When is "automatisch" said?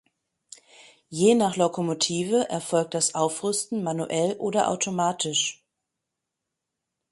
4.69-5.63